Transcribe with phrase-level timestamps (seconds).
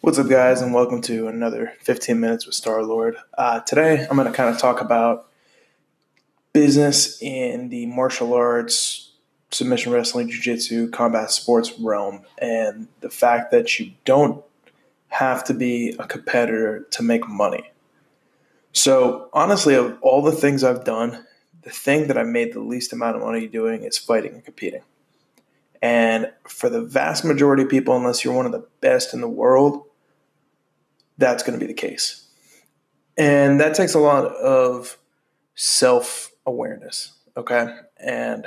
[0.00, 3.16] What's up, guys, and welcome to another 15 Minutes with Star Lord.
[3.36, 5.28] Uh, today, I'm going to kind of talk about
[6.52, 9.10] business in the martial arts,
[9.50, 14.44] submission wrestling, jiu jitsu, combat sports realm, and the fact that you don't
[15.08, 17.72] have to be a competitor to make money.
[18.72, 21.26] So, honestly, of all the things I've done,
[21.62, 24.82] the thing that I made the least amount of money doing is fighting and competing.
[25.82, 29.28] And for the vast majority of people, unless you're one of the best in the
[29.28, 29.86] world,
[31.18, 32.24] that's going to be the case.
[33.16, 34.96] And that takes a lot of
[35.54, 37.12] self awareness.
[37.36, 37.68] Okay.
[37.98, 38.46] And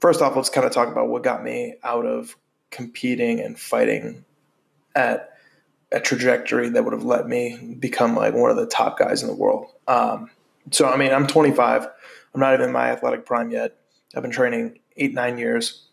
[0.00, 2.36] first off, let's kind of talk about what got me out of
[2.70, 4.24] competing and fighting
[4.94, 5.30] at
[5.90, 9.28] a trajectory that would have let me become like one of the top guys in
[9.28, 9.66] the world.
[9.86, 10.30] Um,
[10.70, 11.88] so, I mean, I'm 25.
[12.34, 13.76] I'm not even in my athletic prime yet.
[14.14, 15.86] I've been training eight, nine years.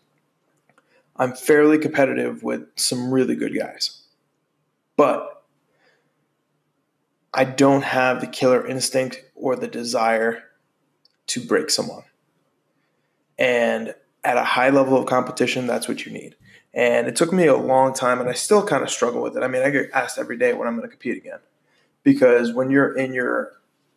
[1.16, 4.02] I'm fairly competitive with some really good guys.
[4.96, 5.35] But
[7.36, 10.42] I don't have the killer instinct or the desire
[11.26, 12.04] to break someone.
[13.38, 16.34] And at a high level of competition, that's what you need.
[16.72, 19.42] And it took me a long time, and I still kind of struggle with it.
[19.42, 21.38] I mean, I get asked every day when I'm going to compete again.
[22.02, 23.52] Because when you're in your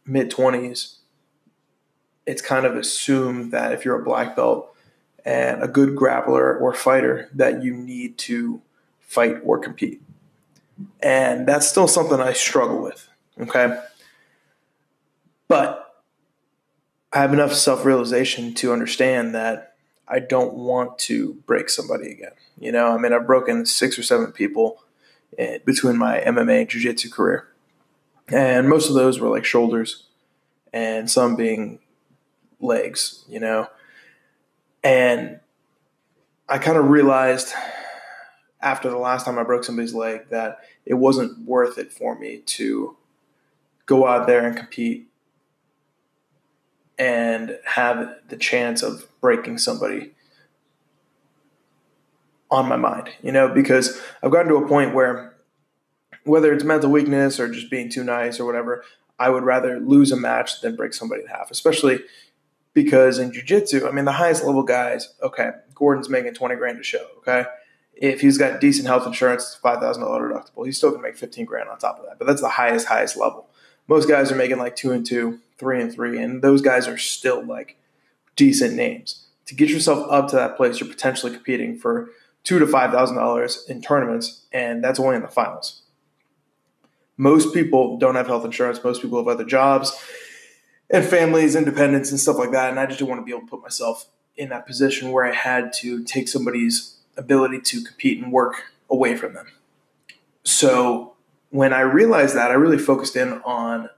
[0.06, 0.98] mid 20s,
[2.26, 4.76] it's kind of assumed that if you're a black belt
[5.24, 8.62] and a good grappler or fighter, that you need to
[9.00, 10.02] fight or compete.
[11.02, 13.09] And that's still something I struggle with.
[13.40, 13.80] Okay.
[15.48, 16.04] But
[17.12, 19.76] I have enough self realization to understand that
[20.08, 22.32] I don't want to break somebody again.
[22.60, 24.84] You know, I mean, I've broken six or seven people
[25.38, 27.48] eh, between my MMA and jiu jitsu career.
[28.28, 30.06] And most of those were like shoulders
[30.72, 31.80] and some being
[32.60, 33.68] legs, you know.
[34.84, 35.40] And
[36.48, 37.54] I kind of realized
[38.62, 42.40] after the last time I broke somebody's leg that it wasn't worth it for me
[42.46, 42.98] to
[43.90, 45.10] go out there and compete
[47.00, 50.12] and have the chance of breaking somebody
[52.52, 55.36] on my mind, you know, because I've gotten to a point where
[56.24, 58.84] whether it's mental weakness or just being too nice or whatever,
[59.18, 62.02] I would rather lose a match than break somebody in half, especially
[62.74, 66.84] because in jiu-jitsu, I mean, the highest level guys, okay, Gordon's making 20 grand a
[66.84, 67.46] show, okay?
[67.96, 71.70] If he's got decent health insurance, $5,000 deductible, he's still going to make 15 grand
[71.70, 72.20] on top of that.
[72.20, 73.50] But that's the highest, highest level
[73.90, 76.98] most guys are making like two and two, three and three, and those guys are
[76.98, 77.76] still like
[78.36, 79.26] decent names.
[79.48, 82.10] To get yourself up to that place, you're potentially competing for
[82.44, 85.82] two to five thousand dollars in tournaments, and that's only in the finals.
[87.18, 88.82] Most people don't have health insurance.
[88.84, 90.00] Most people have other jobs
[90.90, 92.70] and families, independence, and stuff like that.
[92.70, 94.06] And I just didn't want to be able to put myself
[94.38, 99.18] in that position where I had to take somebody's ability to compete and work away
[99.18, 99.48] from them.
[100.44, 101.16] So
[101.50, 103.90] when I realized that, I really focused in on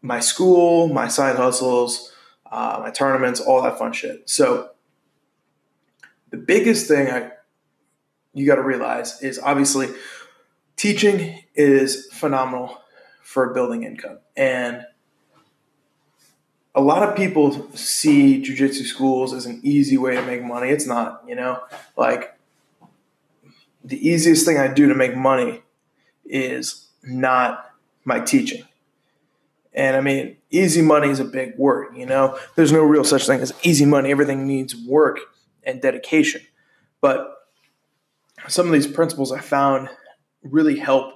[0.00, 2.12] my school, my side hustles,
[2.50, 4.28] uh, my tournaments, all that fun shit.
[4.28, 4.70] So
[6.30, 7.32] the biggest thing I
[8.34, 9.88] you got to realize is obviously
[10.76, 12.78] teaching is phenomenal
[13.22, 14.18] for building income.
[14.36, 14.86] And
[16.74, 20.70] a lot of people see jiu-jitsu schools as an easy way to make money.
[20.70, 21.60] It's not you know?
[21.96, 22.38] Like
[23.84, 25.61] the easiest thing i do to make money
[26.24, 27.70] is not
[28.04, 28.64] my teaching.
[29.74, 32.38] And I mean, easy money is a big word, you know?
[32.56, 34.10] There's no real such thing as easy money.
[34.10, 35.18] Everything needs work
[35.64, 36.42] and dedication.
[37.00, 37.34] But
[38.48, 39.88] some of these principles I found
[40.42, 41.14] really help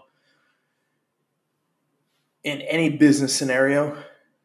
[2.45, 3.97] in any business scenario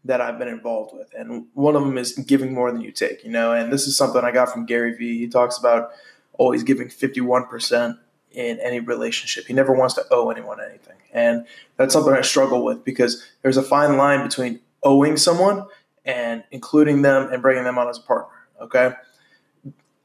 [0.04, 1.14] that I've been involved with.
[1.16, 3.54] And one of them is giving more than you take, you know?
[3.54, 5.20] And this is something I got from Gary Vee.
[5.20, 5.92] He talks about
[6.34, 7.98] always giving 51%
[8.34, 9.46] in any relationship.
[9.46, 10.98] He never wants to owe anyone anything.
[11.14, 11.46] And
[11.78, 15.66] that's something I struggle with because there's a fine line between owing someone
[16.06, 18.36] and including them and bringing them on as a partner.
[18.62, 18.94] Okay.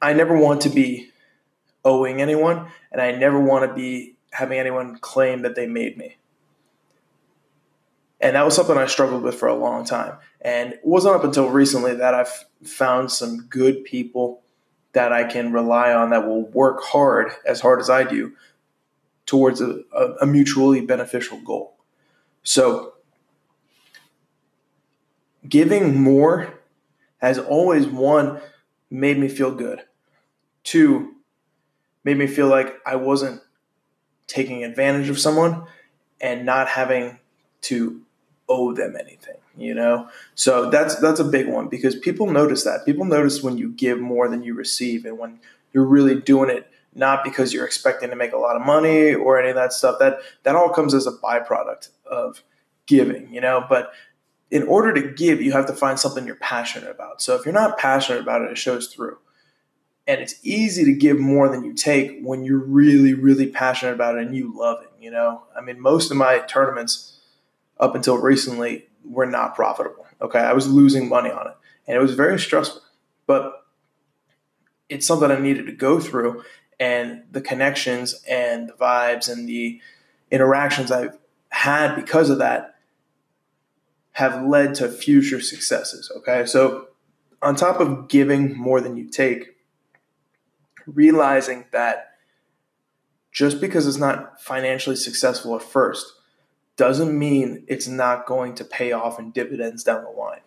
[0.03, 1.11] I never want to be
[1.85, 6.17] owing anyone, and I never want to be having anyone claim that they made me.
[8.21, 10.17] And that was something I struggled with for a long time.
[10.41, 14.43] And it wasn't up until recently that I've found some good people
[14.97, 18.33] that I can rely on that will work hard, as hard as I do,
[19.27, 19.83] towards a,
[20.23, 21.77] a, mutually beneficial goal.
[22.43, 22.95] So,
[25.47, 26.61] giving more
[27.19, 28.41] has always one
[28.89, 29.83] made me feel good.
[30.65, 31.17] Two,
[32.03, 33.43] made me feel like I wasn't
[34.27, 35.67] taking advantage of someone
[36.23, 37.19] and not having
[37.63, 38.01] to
[38.49, 42.85] owe them anything you know so that's that's a big one because people notice that
[42.85, 45.39] people notice when you give more than you receive and when
[45.73, 49.39] you're really doing it not because you're expecting to make a lot of money or
[49.39, 49.99] any of that stuff.
[50.01, 52.43] That that all comes as a byproduct of
[52.87, 53.65] giving, you know.
[53.69, 53.93] But
[54.51, 57.21] in order to give, you have to find something you're passionate about.
[57.21, 59.19] So if you're not passionate about it, it shows through.
[60.09, 64.17] And it's easy to give more than you take when you're really, really passionate about
[64.17, 64.91] it and you love it.
[65.01, 67.16] You know, I mean, most of my tournaments
[67.79, 70.07] up until recently we were not profitable.
[70.21, 71.55] Okay, I was losing money on it,
[71.87, 72.83] and it was very stressful.
[73.27, 73.53] But
[74.89, 76.43] it's something I needed to go through,
[76.81, 79.81] and the connections and the vibes and the
[80.31, 81.19] interactions I've
[81.51, 82.77] had because of that
[84.13, 86.11] have led to future successes.
[86.19, 86.89] Okay, so
[87.43, 89.57] on top of giving more than you take,
[90.87, 92.13] realizing that
[93.31, 96.16] just because it's not financially successful at first
[96.77, 100.41] doesn't mean it's not going to pay off in dividends down the line.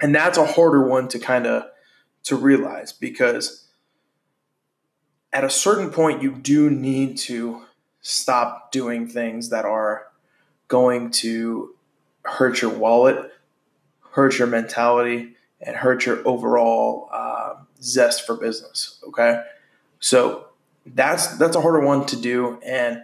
[0.00, 1.64] And that's a harder one to kind of
[2.24, 3.66] to realize because
[5.32, 7.62] at a certain point you do need to
[8.00, 10.06] stop doing things that are
[10.68, 11.74] going to
[12.24, 13.32] hurt your wallet,
[14.12, 19.00] hurt your mentality, and hurt your overall uh, zest for business.
[19.08, 19.42] Okay,
[20.00, 20.46] so
[20.84, 23.02] that's that's a harder one to do, and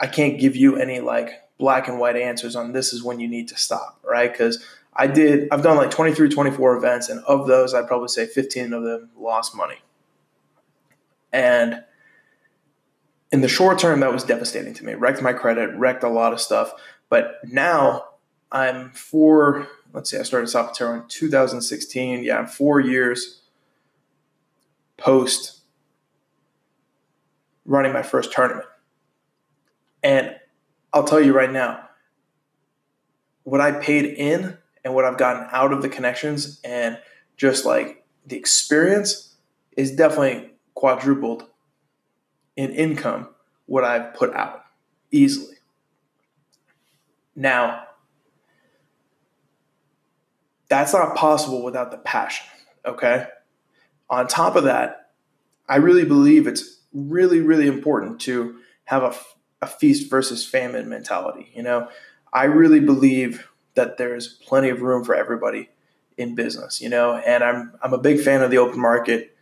[0.00, 3.28] I can't give you any like black and white answers on this is when you
[3.28, 4.32] need to stop, right?
[4.32, 4.60] Because
[4.94, 8.72] I did, I've done like 23, 24 events, and of those, I'd probably say 15
[8.72, 9.76] of them lost money.
[11.32, 11.84] And
[13.30, 14.94] in the short term, that was devastating to me.
[14.94, 16.72] Wrecked my credit, wrecked a lot of stuff.
[17.08, 18.06] But now
[18.50, 22.24] I'm four, let's see, I started Salvatore in 2016.
[22.24, 23.42] Yeah, I'm four years
[24.96, 25.60] post
[27.64, 28.66] running my first tournament.
[30.02, 30.34] And
[30.92, 31.88] I'll tell you right now,
[33.44, 36.98] what I paid in and what I've gotten out of the connections and
[37.36, 39.34] just like the experience
[39.76, 41.44] is definitely quadrupled
[42.56, 43.28] in income
[43.66, 44.64] what I've put out
[45.10, 45.56] easily.
[47.34, 47.84] Now,
[50.68, 52.46] that's not possible without the passion,
[52.84, 53.26] okay?
[54.10, 55.10] On top of that,
[55.68, 59.14] I really believe it's really, really important to have a
[59.62, 61.50] a feast versus famine mentality.
[61.54, 61.88] You know,
[62.32, 65.70] I really believe that there's plenty of room for everybody
[66.18, 66.80] in business.
[66.82, 69.34] You know, and I'm I'm a big fan of the open market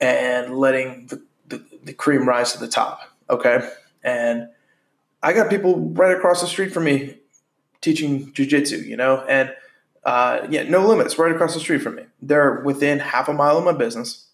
[0.00, 3.00] and letting the, the, the cream rise to the top.
[3.28, 3.68] Okay,
[4.02, 4.48] and
[5.22, 7.18] I got people right across the street from me
[7.80, 8.86] teaching jujitsu.
[8.86, 9.52] You know, and
[10.04, 12.04] uh, yeah, no limits right across the street from me.
[12.22, 14.28] They're within half a mile of my business.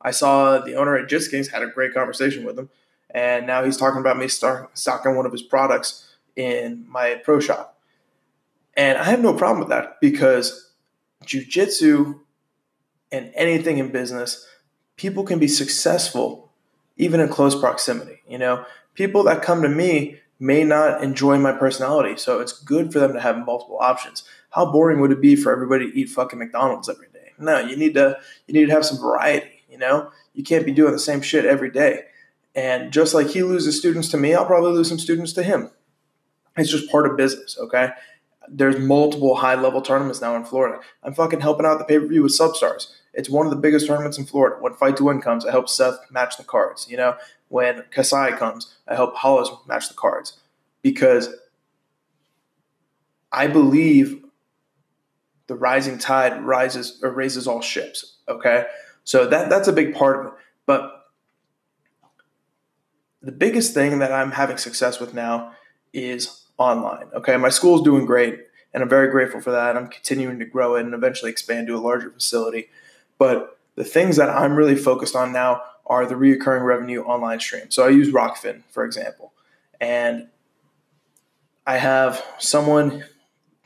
[0.00, 2.68] I saw the owner at Jiskings had a great conversation with him
[3.10, 7.40] and now he's talking about me start, stocking one of his products in my pro
[7.40, 7.78] shop.
[8.76, 10.70] And I have no problem with that because
[11.24, 12.20] jujitsu
[13.10, 14.46] and anything in business,
[14.96, 16.50] people can be successful
[16.96, 18.20] even in close proximity.
[18.28, 18.64] You know,
[18.94, 23.12] people that come to me may not enjoy my personality, so it's good for them
[23.14, 24.22] to have multiple options.
[24.50, 27.32] How boring would it be for everybody to eat fucking McDonald's every day?
[27.38, 30.10] No, you need to you need to have some variety, you know?
[30.34, 32.04] You can't be doing the same shit every day.
[32.54, 35.70] And just like he loses students to me, I'll probably lose some students to him.
[36.56, 37.90] It's just part of business, okay?
[38.48, 40.80] There's multiple high level tournaments now in Florida.
[41.02, 42.92] I'm fucking helping out the pay per view with Substars.
[43.12, 44.56] It's one of the biggest tournaments in Florida.
[44.60, 46.86] When Fight to Win comes, I help Seth match the cards.
[46.90, 47.16] You know,
[47.48, 50.38] when Kasai comes, I help Hollis match the cards
[50.82, 51.28] because
[53.30, 54.24] I believe
[55.46, 58.16] the rising tide rises or raises all ships.
[58.28, 58.66] Okay,
[59.04, 60.38] so that that's a big part of it.
[63.22, 65.52] The biggest thing that I'm having success with now
[65.92, 67.08] is online.
[67.14, 68.38] Okay, my school's doing great,
[68.72, 69.76] and I'm very grateful for that.
[69.76, 72.68] I'm continuing to grow it and eventually expand to a larger facility.
[73.18, 77.70] But the things that I'm really focused on now are the reoccurring revenue online stream.
[77.70, 79.32] So I use Rokfin, for example,
[79.80, 80.28] and
[81.66, 83.04] I have someone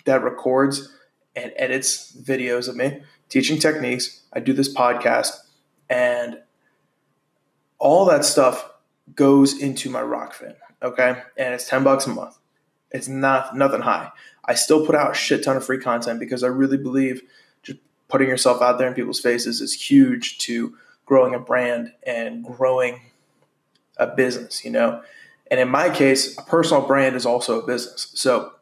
[0.04, 0.92] that records
[1.36, 4.20] and edits videos of me teaching techniques.
[4.32, 5.32] I do this podcast,
[5.90, 6.38] and
[7.78, 8.70] all that stuff
[9.14, 10.54] goes into my Rokfin.
[10.82, 11.22] Okay.
[11.36, 12.38] And it's 10 bucks a month.
[12.90, 14.10] It's not nothing high.
[14.44, 17.22] I still put out a shit ton of free content because I really believe
[17.62, 17.78] just
[18.08, 23.00] putting yourself out there in people's faces is huge to growing a brand and growing
[23.96, 25.02] a business, you know.
[25.50, 28.10] And in my case, a personal brand is also a business.
[28.14, 28.52] So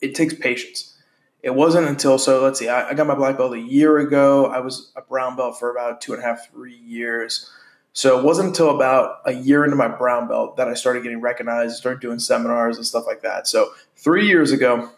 [0.00, 0.96] it takes patience.
[1.42, 4.46] It wasn't until so let's see, I, I got my black belt a year ago.
[4.46, 7.50] I was a brown belt for about two and a half, three years.
[7.94, 11.20] So it wasn't until about a year into my brown belt that I started getting
[11.20, 13.46] recognized, started doing seminars and stuff like that.
[13.46, 14.90] So three years ago,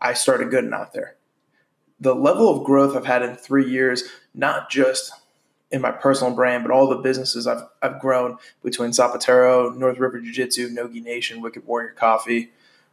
[0.00, 1.16] I started getting out there.
[1.98, 4.04] The level of growth I've had in three years,
[4.34, 5.12] not just
[5.72, 10.20] in my personal brand, but all the businesses I've, I've grown between Zapatero, North River
[10.20, 12.52] Jiu Jitsu, Nogi Nation, Wicked Warrior Coffee,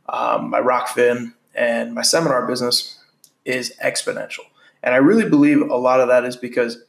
[0.09, 2.97] um, my Rokfin, and my seminar business
[3.45, 4.45] is exponential.
[4.81, 6.83] And I really believe a lot of that is because,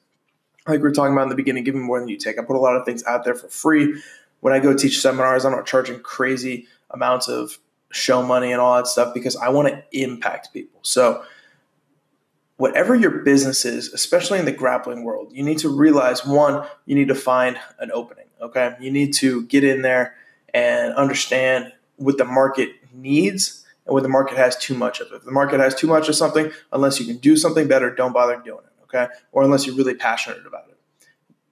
[0.66, 2.38] like we were talking about in the beginning, give me more than you take.
[2.38, 4.00] I put a lot of things out there for free.
[4.40, 7.58] When I go teach seminars, I'm not charging crazy amounts of
[7.90, 10.80] show money and all that stuff because I want to impact people.
[10.82, 11.24] So,
[12.56, 16.94] whatever your business is, especially in the grappling world, you need to realize one, you
[16.94, 18.26] need to find an opening.
[18.40, 18.76] Okay.
[18.80, 20.14] You need to get in there
[20.52, 25.12] and understand what the market needs and what the market has too much of.
[25.12, 28.12] If the market has too much of something, unless you can do something better, don't
[28.12, 28.71] bother doing it.
[28.92, 29.12] Okay.
[29.32, 30.78] Or unless you're really passionate about it.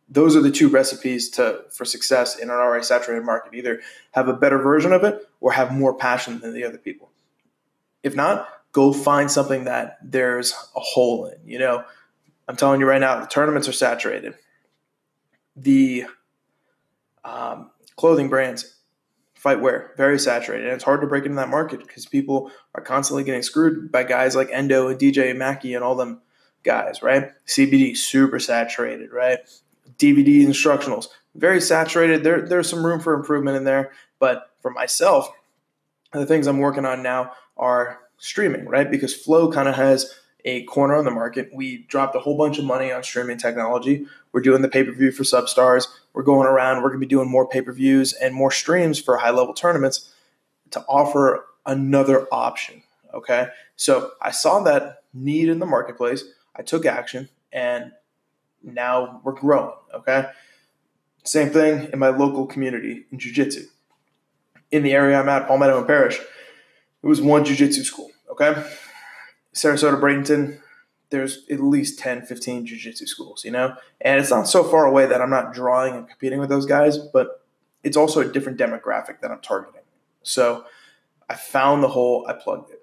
[0.08, 3.54] Those are the two recipes to for success in an already saturated market.
[3.54, 3.80] Either
[4.10, 7.10] have a better version of it or have more passion than the other people.
[8.02, 11.38] If not, go find something that there's a hole in.
[11.44, 11.84] You know,
[12.48, 14.34] I'm telling you right now, the tournaments are saturated.
[15.54, 16.06] The
[17.24, 18.76] um, clothing brands,
[19.34, 20.66] fight wear, very saturated.
[20.66, 24.04] And it's hard to break into that market because people are constantly getting screwed by
[24.04, 26.20] guys like Endo and DJ Mackey and all them
[26.62, 27.30] guys, right?
[27.46, 29.38] CBD, super saturated, right?
[29.98, 32.24] DVD instructionals, very saturated.
[32.24, 33.92] There, there's some room for improvement in there.
[34.18, 35.30] But for myself,
[36.12, 38.90] the things I'm working on now are streaming, right?
[38.90, 40.14] Because Flow kind of has
[40.44, 41.50] a corner on the market.
[41.52, 44.06] We dropped a whole bunch of money on streaming technology.
[44.32, 45.88] We're doing the pay per view for Substars.
[46.12, 46.78] We're going around.
[46.78, 49.54] We're going to be doing more pay per views and more streams for high level
[49.54, 50.12] tournaments
[50.70, 52.82] to offer another option.
[53.12, 53.48] Okay.
[53.76, 56.24] So I saw that need in the marketplace.
[56.54, 57.92] I took action and
[58.62, 59.74] now we're growing.
[59.94, 60.26] Okay.
[61.24, 63.66] Same thing in my local community in Jiu Jitsu.
[64.70, 66.18] In the area I'm at, Palmetto and Parrish,
[67.02, 68.54] it was one jiu-jitsu school, okay?
[69.54, 70.60] Sarasota, Bradenton,
[71.10, 73.74] there's at least 10, 15 jiu-jitsu schools, you know?
[74.00, 76.98] And it's not so far away that I'm not drawing and competing with those guys,
[76.98, 77.44] but
[77.82, 79.80] it's also a different demographic that I'm targeting.
[80.22, 80.64] So
[81.28, 82.79] I found the hole, I plugged it.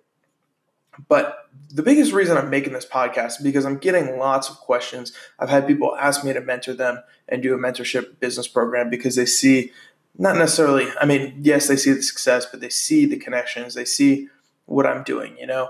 [1.07, 5.13] But the biggest reason I'm making this podcast is because I'm getting lots of questions.
[5.39, 9.15] I've had people ask me to mentor them and do a mentorship business program because
[9.15, 9.71] they see
[10.19, 13.75] not necessarily i mean yes they see the success but they see the connections.
[13.75, 14.29] They see
[14.65, 15.69] what i'm doing you know?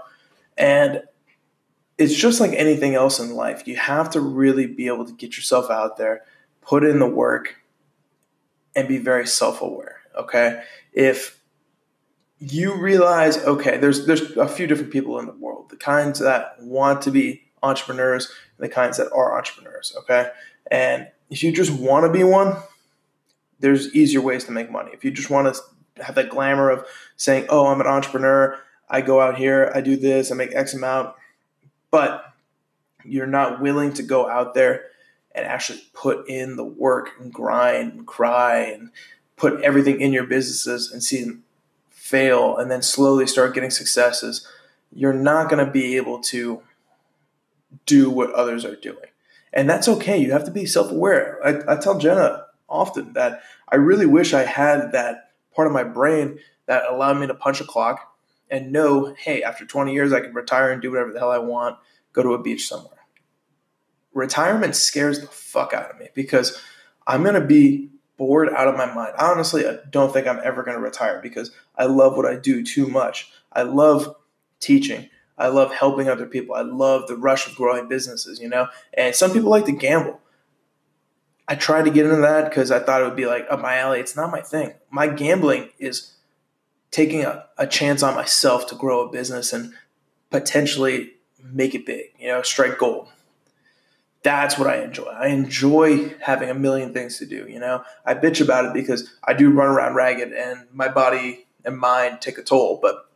[0.58, 1.04] And
[1.98, 3.68] it's just like anything else in life.
[3.68, 6.22] You have to really be able to get yourself out there
[6.62, 7.56] put in the work
[8.76, 10.64] and be very self-aware okay?
[10.94, 11.40] If
[12.40, 16.56] you realize okay there's there's a few different people in the world the kinds that
[16.60, 20.30] want to be entrepreneurs and the kinds that are entrepreneurs okay
[20.70, 22.56] and if you just want to be one
[23.60, 24.92] there's easier ways to make money.
[24.94, 28.60] If you just want to have that glamour of saying, "Oh, I'm an entrepreneur.
[28.90, 31.16] I go out here, I do this, I make X amount,"
[31.92, 32.34] but
[33.04, 34.86] you're not willing to go out there
[35.34, 38.92] and actually put in the work and grind and cry and
[39.36, 41.32] put everything in your businesses and see
[42.08, 44.48] fail and then slowly start getting successes,
[44.94, 46.62] you're not going to be able to
[47.86, 48.98] do what others are doing.
[49.54, 50.18] And that's okay.
[50.18, 51.40] You have to be self aware.
[51.46, 55.84] I, I tell Jenna often that I really wish I had that part of my
[55.84, 58.16] brain that allowed me to punch a clock
[58.50, 61.40] and know, hey, after 20 years, I can retire and do whatever the hell I
[61.40, 61.78] want,
[62.14, 62.94] go to a beach somewhere.
[64.14, 66.62] Retirement scares the fuck out of me because
[67.06, 69.14] I'm going to be bored out of my mind.
[69.18, 72.64] Honestly, I don't think I'm ever going to retire because I love what I do
[72.64, 73.32] too much.
[73.54, 74.16] I love
[74.60, 75.10] teaching.
[75.38, 76.56] I love helping other people.
[76.56, 78.68] I love the rush of growing businesses, you know?
[78.94, 80.20] And some people like to gamble.
[81.48, 83.78] I tried to get into that because I thought it would be like up my
[83.78, 84.00] alley.
[84.00, 84.74] It's not my thing.
[84.90, 86.16] My gambling is
[86.92, 89.74] taking a, a chance on myself to grow a business and
[90.30, 93.10] potentially make it big, you know, strike gold.
[94.24, 95.06] That's what I enjoy.
[95.06, 97.84] I enjoy having a million things to do, you know.
[98.06, 102.22] I bitch about it because I do run around ragged and my body and mind
[102.22, 102.80] take a toll.
[102.82, 103.10] But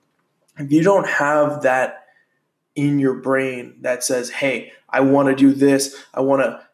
[0.57, 2.05] if you don't have that
[2.75, 6.65] in your brain that says, hey, I want to do this, I want to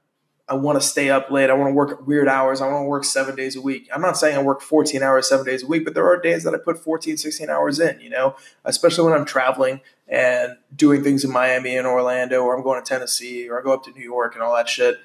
[0.49, 1.49] I want to stay up late.
[1.49, 2.61] I want to work weird hours.
[2.61, 3.89] I want to work seven days a week.
[3.93, 6.43] I'm not saying I work 14 hours, seven days a week, but there are days
[6.43, 11.03] that I put 14, 16 hours in, you know, especially when I'm traveling and doing
[11.03, 13.91] things in Miami and Orlando, or I'm going to Tennessee, or I go up to
[13.91, 14.99] New York and all that shit.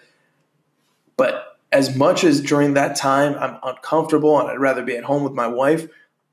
[1.17, 5.25] But as much as during that time I'm uncomfortable and I'd rather be at home
[5.25, 5.89] with my wife,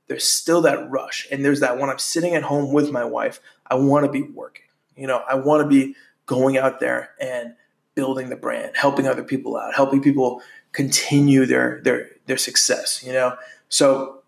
[0.07, 1.27] there's still that rush.
[1.31, 4.21] And there's that when I'm sitting at home with my wife, I want to be
[4.21, 4.65] working.
[4.95, 7.55] You know, I want to be going out there and
[7.99, 10.41] building the brand, helping other people out, helping people
[10.71, 13.35] continue their their their success, you know.
[13.67, 14.21] So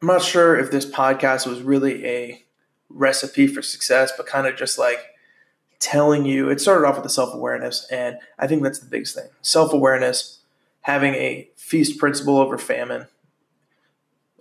[0.00, 2.42] I'm not sure if this podcast was really a
[2.88, 5.10] recipe for success, but kind of just like
[5.78, 9.28] telling you it started off with the self-awareness and i think that's the biggest thing
[9.40, 10.40] self-awareness
[10.82, 13.06] having a feast principle over famine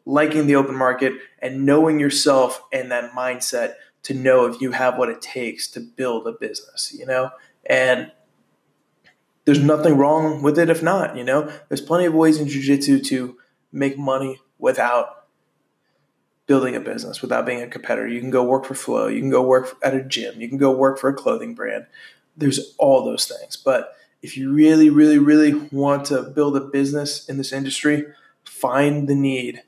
[0.05, 4.97] liking the open market and knowing yourself and that mindset to know if you have
[4.97, 7.31] what it takes to build a business you know
[7.65, 8.11] and
[9.45, 12.99] there's nothing wrong with it if not you know there's plenty of ways in jiu-jitsu
[12.99, 13.37] to
[13.71, 15.19] make money without
[16.49, 18.07] building a business without being a competitor.
[18.07, 20.57] You can go work for Flow, you can go work at a gym, you can
[20.57, 21.85] go work for a clothing brand.
[22.35, 23.55] There's all those things.
[23.55, 28.03] But if you really, really, really want to build a business in this industry,
[28.43, 29.61] find the need.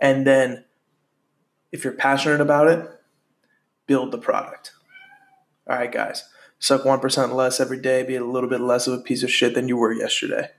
[0.00, 0.64] And then
[1.70, 2.90] if you're passionate about it,
[3.86, 4.72] build the product.
[5.70, 6.24] All right, guys.
[6.58, 9.54] Suck 1% less every day, be a little bit less of a piece of shit
[9.54, 10.50] than you were yesterday.